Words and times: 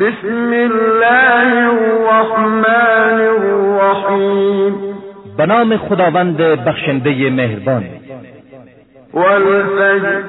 بسم 0.00 0.52
الله 0.52 1.68
الرحمن 1.70 3.20
الرحیم 3.20 4.74
به 5.36 5.46
نام 5.46 5.76
خداوند 5.76 6.36
بخشنده 6.36 7.30
مهربان. 7.30 7.84
والفجر. 9.12 10.22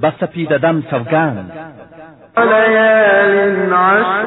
به 0.00 0.12
سپیددم 0.20 0.82
سوگند. 0.90 1.52
وليال 2.36 3.72
عشر. 3.72 4.26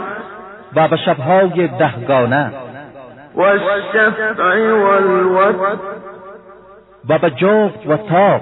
و 0.75 0.87
به 0.87 0.97
شبهای 0.97 1.67
دهگانه. 1.67 2.51
والشفع 3.35 4.71
والوتر. 4.71 5.77
و 7.09 7.17
به 7.17 7.29
جفت 7.29 7.87
و 7.87 7.97
تاق 7.97 8.41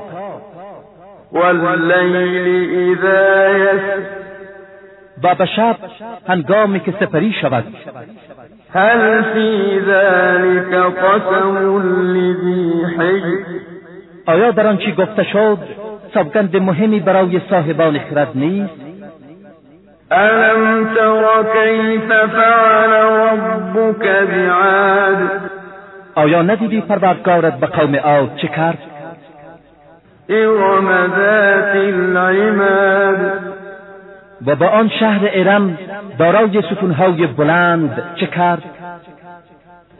والليل 1.32 2.70
إذا 2.92 3.50
يسر 3.50 4.27
و 5.24 5.36
به 5.36 5.46
شب 5.46 5.76
هنگامی 6.28 6.80
که 6.80 6.94
سپری 7.00 7.34
شود. 7.42 7.64
هل 8.74 9.22
في 9.22 9.82
ذلك 9.88 10.74
قسم 10.74 11.78
حجر 13.00 13.38
آیا 14.26 14.52
در 14.52 14.68
آنچه 14.68 14.92
گفته 14.92 15.24
شد 15.24 15.58
سوگند 16.14 16.58
مهمی 16.58 17.00
برای 17.00 17.42
صاحبان 17.50 18.00
خرد 18.00 18.32
نیست؟ 18.36 18.74
ألم 20.12 20.96
تر 20.96 21.44
كيف 21.54 22.08
فعل 22.08 22.92
ربك 22.92 24.06
بعاد؟ 24.08 25.18
آیا 26.16 26.42
ندیدی 26.42 26.82
پروردگارت 26.82 27.60
به 27.60 27.68
قوم 27.68 27.96
عاد 27.96 28.36
چه 28.36 28.48
کرد؟ 28.48 28.78
إرم 30.30 31.08
ذات 31.08 31.76
العماد. 31.76 33.57
و 34.46 34.56
با 34.56 34.68
آن 34.68 34.90
شهر 35.00 35.30
ارم 35.34 35.78
دارای 36.20 36.62
ستونهای 36.62 37.28
بلند 37.28 38.04
چه 38.16 38.28
کرد؟ 38.28 38.64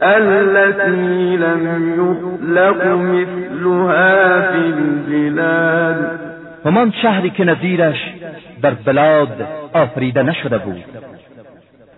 التي 0.02 1.36
لم 1.36 1.94
يخلق 1.94 2.86
مثلها 2.86 4.40
في 4.40 4.58
البلاد. 4.58 6.20
همان 6.64 6.92
شهری 7.02 7.30
که 7.30 7.44
نظیرش 7.44 8.14
در 8.62 8.74
بلاد 8.74 9.46
آفریده 9.72 10.22
نشده 10.22 10.58
بود. 10.58 10.84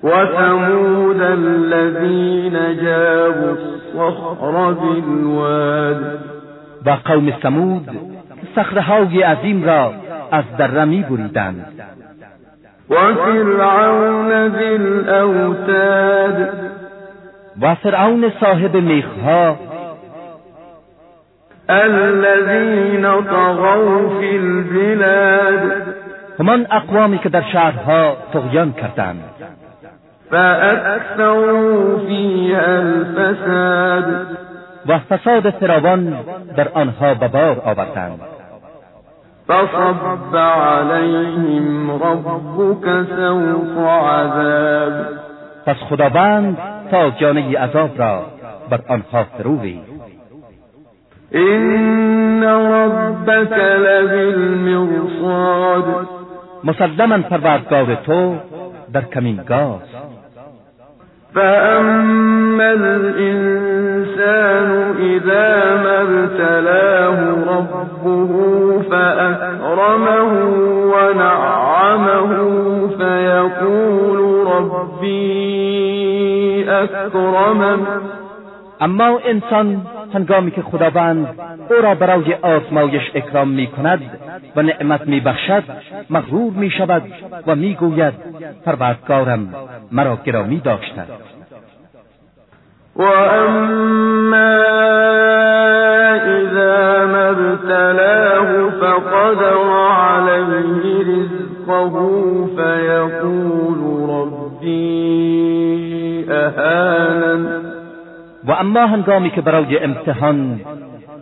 وثمود 0.05 1.21
الذين 1.21 2.53
جابوا 2.85 3.51
الصخر 3.51 4.73
بالواد. 4.73 6.19
و 6.87 6.91
قوم 7.05 7.33
سمود 7.43 7.89
صخرههای 8.57 9.23
عظیم 9.23 9.65
را 9.65 9.93
از 10.33 10.45
دره 10.59 10.85
می 10.85 11.03
بریدند 11.03 11.67
و 17.63 17.75
فرعون 17.75 18.33
صاحب 18.41 18.77
میخها. 18.77 19.57
الذين 21.69 23.03
طغوا 23.03 24.21
في 24.21 24.37
البلاد. 24.37 25.73
همان 26.41 26.67
اقوامی 26.71 27.19
که 27.19 27.29
در 27.29 27.43
شهرها 27.53 28.17
طغیان 28.33 28.73
کردند. 28.73 29.25
فأكثروا 30.31 31.99
فيها 32.07 32.61
الفساد. 32.61 34.27
و 34.87 34.99
فساد 34.99 35.51
فراوان 35.51 36.17
در 36.57 36.69
آنها 36.75 37.15
به 37.15 37.29
بار 37.29 37.63
آوردند. 37.65 38.30
فصب 39.51 40.37
عليهم 40.37 41.91
ربك 41.91 42.87
سوط 43.17 43.75
عذاب. 43.79 45.07
پس 45.67 45.77
خداوند 45.91 46.57
تاجانه 46.91 47.59
عذاب 47.59 47.91
را 47.99 48.23
بر 48.71 48.81
آنها 48.89 49.27
ریخت 49.63 49.91
إن 51.35 52.45
ربك 52.45 53.59
لبالمرصاد. 53.87 55.85
مسلما 56.65 57.19
پروردگار 57.19 57.95
تو 58.07 58.37
در 58.93 59.01
کمینگاه 59.01 59.81
فأما 61.35 62.71
الإنسان 62.73 64.71
إذا 65.01 65.77
ما 65.83 65.99
ابتلاه 66.01 67.19
ربه 67.47 67.90
فأكرمه 68.91 70.33
ونعمه 70.93 72.31
فيقول 72.99 74.19
ربي 74.47 75.51
أكرمن. 76.69 77.81
اما 78.81 79.19
انسان 79.25 79.83
هنگامی 80.15 80.51
که 80.51 80.63
خداوند 80.63 81.29
او 81.71 81.77
را 81.83 81.95
برای 81.95 82.35
آزمایش 82.35 83.03
اکرام 83.15 83.49
می 83.49 83.67
کند 83.67 84.01
و 84.57 84.63
نعمت 84.63 85.07
می 85.07 85.21
بخشد 85.21 85.63
مغرور 86.11 86.53
می 86.53 86.71
شود 86.71 87.03
و 87.47 87.55
می 87.55 87.75
گوید 87.75 88.15
پروردگارم 88.67 89.55
مرا 89.93 90.19
گرامی 90.25 90.61
داشته 90.61 91.05
وأما 92.97 94.81
إذا 94.81 94.90
و 108.45 108.53
اما 108.53 108.87
هنگامی 108.87 109.31
که 109.31 109.41
برای 109.41 109.79
امتحان 109.79 110.61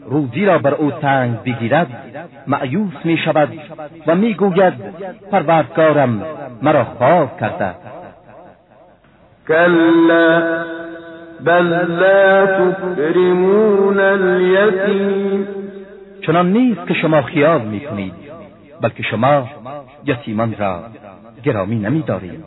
روزی 0.06 0.44
را 0.44 0.58
بر 0.58 0.74
او 0.74 0.90
تنگ 0.90 1.42
بگیرد 1.42 1.86
معیوس 2.46 2.94
می 3.04 3.16
شود 3.16 3.48
و 4.06 4.14
می 4.14 4.34
گوید 4.34 4.74
پروردگارم 5.32 6.22
مرا 6.62 6.84
خواه 6.84 7.36
کرده. 7.40 7.74
كلا 9.48 10.64
بل 11.44 11.86
لا 11.88 12.46
تكرمون 12.46 14.00
اليتيم 14.00 15.48
چنان 16.26 16.52
نیست 16.52 16.86
که 16.86 16.94
شما 16.94 17.22
خیال 17.22 17.60
می 17.60 17.80
کنید 17.80 18.14
بلکه 18.80 19.02
شما 19.02 19.48
یتیمان 20.04 20.54
را 20.58 20.82
گرامی 21.44 21.78
نمی 21.78 22.02
دارید 22.02 22.44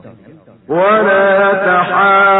ولا 0.70 1.52
تحاضون 1.66 2.31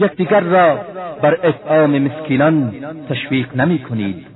یکدیگر 0.00 0.40
را 0.40 0.78
بر 1.22 1.38
اطعام 1.42 1.98
مسکینان 1.98 2.72
تشویق 3.08 3.56
نمی 3.56 3.78
کنید. 3.78 4.26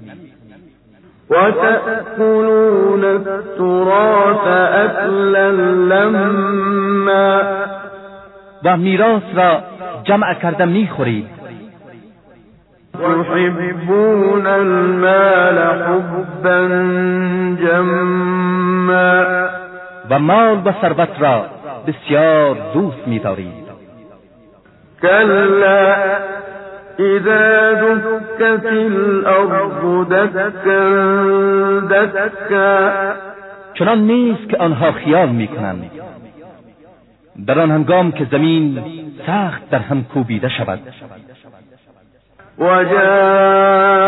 وتأكلون 1.30 3.04
التراث 3.04 4.47
أكلا 4.84 5.50
لما 5.91 7.42
و 8.64 8.76
میراث 8.76 9.22
را 9.34 9.62
جمع 10.04 10.34
کرده 10.34 10.64
می 10.64 10.88
خورید. 10.97 11.26
تحبون 12.92 14.47
المال 14.47 15.58
حبا 15.58 16.68
جما 17.62 19.24
و 20.10 20.18
مال 20.18 20.62
و 20.64 20.72
ثروت 20.80 21.20
را 21.20 21.47
بسیار 21.86 22.56
دوست 22.74 23.08
می 23.08 23.18
دارید. 23.18 23.67
كلا 25.03 26.19
إذا 27.00 27.72
دكت 27.72 28.66
الأرض 28.66 30.09
دكا 30.09 30.81
دكا. 31.91 33.15
چنان 33.74 33.98
نیست 33.98 34.48
که 34.48 34.56
آنها 34.56 34.92
خیال 34.92 35.28
می 35.28 35.48
کنند 35.48 35.91
در 37.47 37.59
آن 37.60 37.71
هنگام 37.71 38.12
که 38.12 38.27
زمین 38.30 38.83
سخت 39.27 39.71
در 39.71 39.78
هم 39.78 40.04
کوبیده 40.04 40.48
شود. 40.48 40.78
وجاء 42.59 43.98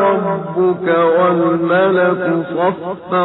ربك 0.00 0.88
والملك 1.18 2.46
صفا 2.50 3.24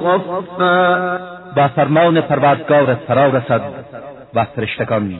صفا. 0.00 1.18
با 1.56 1.68
فرمان 1.68 2.20
پروردگارت 2.20 2.98
فرا 3.08 3.26
رسد. 3.26 3.60
و 4.34 4.44
فرشتگان 4.44 5.14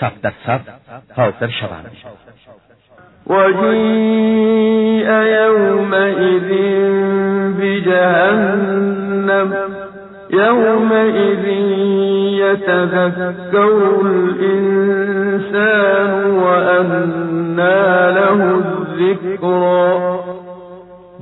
صف 0.00 0.12
در 0.22 0.32
صف 0.46 0.60
حاضر 1.16 1.50
شوند. 1.60 1.90
وجيء 3.26 5.10
يومئذ 5.10 6.48
بجهنم 7.60 9.54
يومئذ 10.30 11.44
يتذكر 12.38 14.00
الإنسان 14.06 16.10
وأنى 16.30 18.12
له 18.12 18.54
الذكرى 18.54 20.18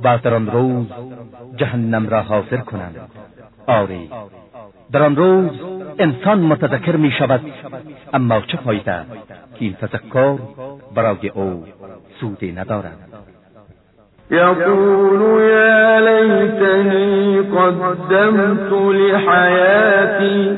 و 0.03 0.17
در 0.23 0.33
آن 0.33 0.47
روز 0.47 0.85
جهنم 1.57 2.09
را 2.09 2.21
حاضر 2.21 2.57
کنند. 2.57 2.95
آری 3.67 4.09
در 4.91 5.03
آن 5.03 5.15
روز 5.15 5.51
انسان 5.99 6.39
متذکر 6.39 6.95
می 6.95 7.11
شود 7.11 7.41
اما 8.13 8.41
چه 8.41 8.57
فایده 8.57 9.05
که 9.59 9.65
این 9.65 9.73
تذکر 9.73 10.37
برای 10.95 11.29
او 11.29 11.65
سودی 12.19 12.51
ندارد. 12.51 12.97
یقول 14.31 15.41
یا 15.49 15.99
لیتنی 15.99 17.41
قدمت 17.41 18.71
لحیاتی. 18.71 20.57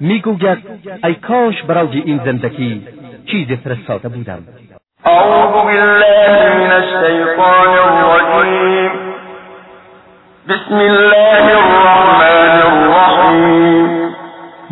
می‌گوید 0.00 0.58
ای 1.04 1.14
کاش 1.14 1.62
برای 1.62 2.02
این 2.04 2.20
زندگی 2.24 2.86
چیزی 3.26 3.56
فرستاده 3.56 4.08
بودم. 4.08 4.38
اعوذ 5.04 5.52
بالله 5.52 6.58
من 6.58 6.72
الشیطان 6.72 7.68
الرجیم. 7.68 8.90
بسم 10.48 10.74
الله 10.74 11.69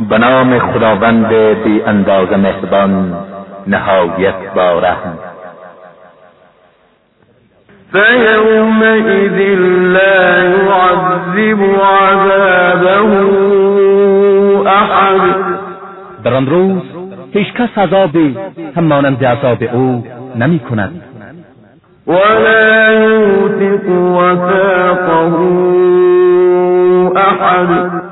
به 0.09 0.19
نام 0.19 0.59
خداوند 0.59 1.29
بی 1.65 1.83
اندازه 1.83 2.37
مهربان 2.37 3.15
نهایت 3.67 4.35
با 4.55 4.79
رحم. 4.79 5.19
فيومئذ 7.93 9.59
لا 9.93 10.45
يعذب 10.45 11.61
عذابه 11.83 13.13
احد. 14.67 15.35
در 16.25 16.35
آن 16.35 16.47
روز 16.47 16.83
هیچ 17.33 17.53
کس 17.53 17.79
عذابی 17.79 18.37
همانند 18.77 19.25
عذاب 19.25 19.63
او 19.73 20.05
نمی 20.37 20.59
کند. 20.59 21.03
ولا 22.07 22.93
یوثق 22.93 23.89
وثاقه 23.89 25.33
احد. 27.17 28.08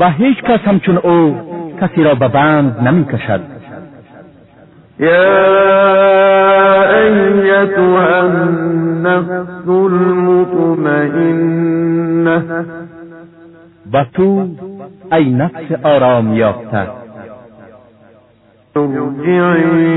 و 0.00 0.10
هیچ 0.10 0.42
کس 0.42 0.60
همچون 0.60 0.96
او 0.96 1.36
کسی 1.80 2.04
را 2.04 2.14
به 2.14 2.28
بند 2.28 2.88
نمی 2.88 3.04
کشد 3.04 3.40
یا 5.00 5.16
ایتها 6.90 8.22
النفس 8.22 9.68
المطمئنه. 9.68 11.22
و 13.92 14.04
تو 14.14 14.48
ای 15.12 15.30
نفس 15.30 15.72
آرام 15.82 16.34
یافته. 16.34 16.88
ارجعی 18.76 19.96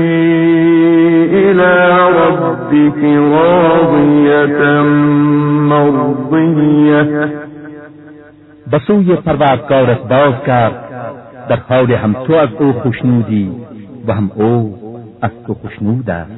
الى 1.32 1.72
ربك 2.18 3.04
راضیة 3.04 4.82
مرضیه 5.70 7.49
به 8.70 8.78
سوی 8.86 9.16
پروردگارت 9.16 10.08
باز 10.08 10.34
کرد. 10.46 10.74
در 11.48 11.58
حال 11.68 11.92
هم 11.92 12.12
تو 12.26 12.34
از 12.34 12.48
او 12.58 12.72
خوشنودی 12.72 13.52
و 14.06 14.12
هم 14.12 14.30
او 14.34 14.78
از 15.22 15.30
تو 15.46 15.54
خوشنود 15.54 16.10
است. 16.10 16.30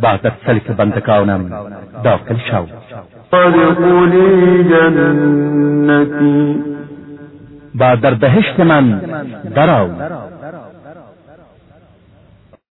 بعد 0.00 0.26
از 0.26 0.32
سلک 0.46 0.66
بندگانم 0.66 1.50
داخل 2.04 2.36
شو. 2.50 2.66
و 7.78 7.96
در 7.96 8.14
بهشت 8.14 8.60
من 8.60 9.00
درآی 9.54 9.90